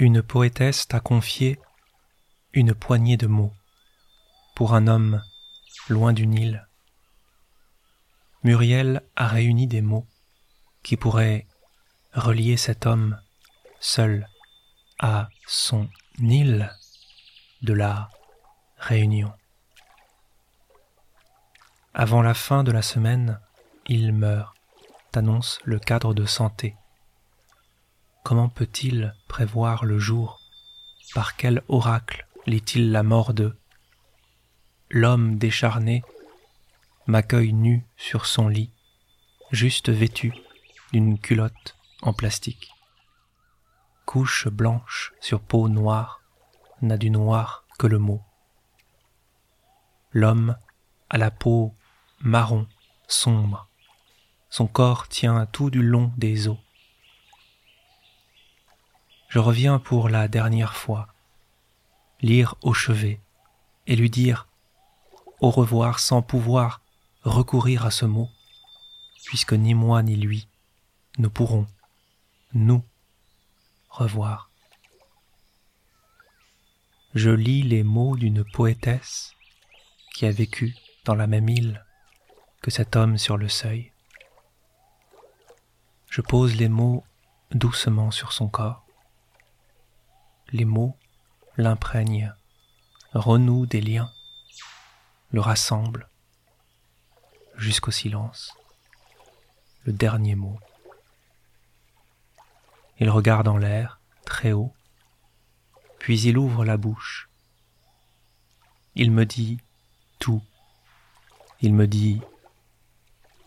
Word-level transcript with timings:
Une 0.00 0.22
poétesse 0.22 0.86
t'a 0.86 1.00
confié 1.00 1.58
une 2.52 2.72
poignée 2.72 3.16
de 3.16 3.26
mots 3.26 3.52
pour 4.54 4.74
un 4.74 4.86
homme 4.86 5.20
loin 5.88 6.12
du 6.12 6.28
Nil. 6.28 6.68
Muriel 8.44 9.02
a 9.16 9.26
réuni 9.26 9.66
des 9.66 9.80
mots 9.80 10.06
qui 10.84 10.96
pourraient 10.96 11.48
relier 12.12 12.56
cet 12.56 12.86
homme 12.86 13.20
seul 13.80 14.28
à 15.00 15.30
son 15.48 15.88
île 16.20 16.72
de 17.62 17.72
la 17.72 18.08
réunion. 18.76 19.32
Avant 21.92 22.22
la 22.22 22.34
fin 22.34 22.62
de 22.62 22.70
la 22.70 22.82
semaine, 22.82 23.40
il 23.88 24.12
meurt, 24.12 24.54
t'annonce 25.10 25.58
le 25.64 25.80
cadre 25.80 26.14
de 26.14 26.24
santé. 26.24 26.76
Comment 28.22 28.48
peut-il 28.48 29.14
prévoir 29.26 29.84
le 29.84 29.98
jour? 29.98 30.40
Par 31.14 31.36
quel 31.36 31.62
oracle 31.68 32.26
lit-il 32.46 32.92
la 32.92 33.02
mort 33.02 33.32
de? 33.32 33.56
L'homme 34.90 35.36
décharné 35.38 36.02
m'accueille 37.06 37.52
nu 37.52 37.86
sur 37.96 38.26
son 38.26 38.48
lit, 38.48 38.70
juste 39.50 39.88
vêtu 39.88 40.32
d'une 40.92 41.18
culotte 41.18 41.76
en 42.02 42.12
plastique. 42.12 42.70
Couche 44.04 44.48
blanche 44.48 45.12
sur 45.20 45.40
peau 45.40 45.68
noire 45.68 46.20
n'a 46.82 46.96
du 46.96 47.10
noir 47.10 47.64
que 47.78 47.86
le 47.86 47.98
mot. 47.98 48.22
L'homme 50.12 50.56
a 51.10 51.18
la 51.18 51.30
peau 51.30 51.74
marron, 52.20 52.66
sombre. 53.06 53.68
Son 54.50 54.66
corps 54.66 55.08
tient 55.08 55.46
tout 55.46 55.70
du 55.70 55.82
long 55.82 56.12
des 56.16 56.48
os. 56.48 56.58
Je 59.28 59.38
reviens 59.38 59.78
pour 59.78 60.08
la 60.08 60.26
dernière 60.26 60.74
fois, 60.74 61.08
lire 62.22 62.54
au 62.62 62.72
chevet 62.72 63.20
et 63.86 63.94
lui 63.94 64.08
dire 64.08 64.48
au 65.40 65.50
revoir 65.50 65.98
sans 65.98 66.22
pouvoir 66.22 66.80
recourir 67.22 67.84
à 67.84 67.90
ce 67.90 68.06
mot, 68.06 68.28
puisque 69.24 69.52
ni 69.52 69.74
moi 69.74 70.02
ni 70.02 70.16
lui 70.16 70.48
ne 71.18 71.28
pourrons, 71.28 71.66
nous, 72.54 72.82
revoir. 73.90 74.50
Je 77.14 77.30
lis 77.30 77.62
les 77.62 77.82
mots 77.82 78.16
d'une 78.16 78.44
poétesse 78.44 79.34
qui 80.14 80.24
a 80.24 80.30
vécu 80.30 80.74
dans 81.04 81.14
la 81.14 81.26
même 81.26 81.48
île 81.48 81.84
que 82.62 82.70
cet 82.70 82.96
homme 82.96 83.18
sur 83.18 83.36
le 83.36 83.48
seuil. 83.48 83.92
Je 86.08 86.22
pose 86.22 86.56
les 86.56 86.68
mots 86.68 87.04
doucement 87.50 88.10
sur 88.10 88.32
son 88.32 88.48
corps. 88.48 88.87
Les 90.50 90.64
mots 90.64 90.96
l'imprègnent, 91.58 92.32
renouent 93.12 93.66
des 93.66 93.82
liens, 93.82 94.10
le 95.30 95.40
rassemblent 95.40 96.08
jusqu'au 97.56 97.90
silence, 97.90 98.56
le 99.84 99.92
dernier 99.92 100.36
mot. 100.36 100.58
Il 102.98 103.10
regarde 103.10 103.46
en 103.46 103.58
l'air, 103.58 104.00
très 104.24 104.52
haut, 104.52 104.72
puis 105.98 106.18
il 106.22 106.38
ouvre 106.38 106.64
la 106.64 106.78
bouche. 106.78 107.28
Il 108.94 109.10
me 109.10 109.26
dit 109.26 109.58
tout. 110.18 110.42
Il 111.60 111.74
me 111.74 111.86
dit 111.86 112.22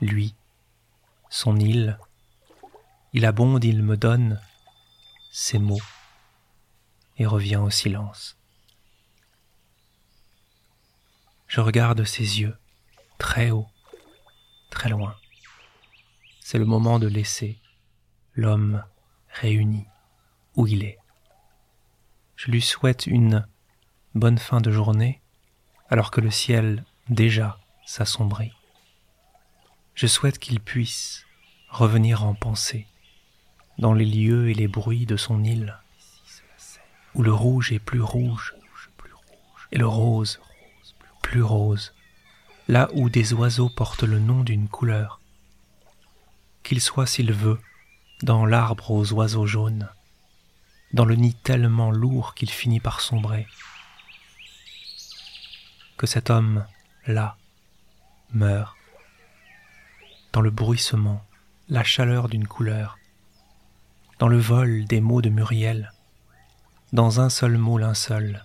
lui, 0.00 0.36
son 1.28 1.56
île. 1.56 1.98
Il 3.12 3.26
abonde, 3.26 3.64
il 3.64 3.82
me 3.82 3.96
donne 3.96 4.40
ses 5.32 5.58
mots 5.58 5.80
et 7.16 7.26
revient 7.26 7.56
au 7.56 7.70
silence. 7.70 8.36
Je 11.46 11.60
regarde 11.60 12.04
ses 12.04 12.40
yeux, 12.40 12.56
très 13.18 13.50
haut, 13.50 13.68
très 14.70 14.88
loin. 14.88 15.14
C'est 16.40 16.58
le 16.58 16.64
moment 16.64 16.98
de 16.98 17.06
laisser 17.06 17.58
l'homme 18.34 18.82
réuni 19.28 19.86
où 20.56 20.66
il 20.66 20.84
est. 20.84 20.98
Je 22.36 22.50
lui 22.50 22.60
souhaite 22.60 23.06
une 23.06 23.46
bonne 24.14 24.38
fin 24.38 24.60
de 24.60 24.70
journée 24.70 25.22
alors 25.88 26.10
que 26.10 26.20
le 26.20 26.30
ciel 26.30 26.84
déjà 27.08 27.58
s'assombrit. 27.86 28.52
Je 29.94 30.06
souhaite 30.06 30.38
qu'il 30.38 30.60
puisse 30.60 31.24
revenir 31.68 32.24
en 32.24 32.34
pensée 32.34 32.86
dans 33.78 33.92
les 33.92 34.04
lieux 34.04 34.50
et 34.50 34.54
les 34.54 34.68
bruits 34.68 35.06
de 35.06 35.16
son 35.16 35.42
île, 35.44 35.78
où 37.14 37.22
le 37.22 37.32
rouge 37.32 37.72
est 37.72 37.78
plus 37.78 38.02
rouge 38.02 38.54
et 39.72 39.78
le 39.78 39.86
rose 39.86 40.40
plus 41.24 41.42
rose, 41.42 41.94
là 42.68 42.90
où 42.92 43.08
des 43.08 43.32
oiseaux 43.32 43.70
portent 43.70 44.02
le 44.02 44.18
nom 44.18 44.44
d'une 44.44 44.68
couleur, 44.68 45.20
qu'il 46.62 46.80
soit 46.80 47.06
s'il 47.06 47.32
veut 47.32 47.58
dans 48.22 48.44
l'arbre 48.44 48.90
aux 48.90 49.12
oiseaux 49.14 49.46
jaunes, 49.46 49.88
dans 50.92 51.06
le 51.06 51.14
nid 51.14 51.34
tellement 51.34 51.90
lourd 51.90 52.34
qu'il 52.34 52.50
finit 52.50 52.78
par 52.78 53.00
sombrer, 53.00 53.46
que 55.96 56.06
cet 56.06 56.28
homme 56.28 56.66
là 57.06 57.36
meurt. 58.32 58.76
Dans 60.32 60.42
le 60.42 60.50
bruissement, 60.50 61.24
la 61.68 61.84
chaleur 61.84 62.28
d'une 62.28 62.46
couleur, 62.46 62.98
dans 64.18 64.28
le 64.28 64.38
vol 64.38 64.84
des 64.84 65.00
mots 65.00 65.22
de 65.22 65.30
Muriel, 65.30 65.93
dans 66.94 67.20
un 67.20 67.28
seul 67.28 67.58
mot 67.58 67.76
linceul, 67.76 68.44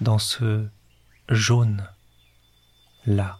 dans 0.00 0.18
ce 0.18 0.66
jaune 1.28 1.88
là. 3.06 3.38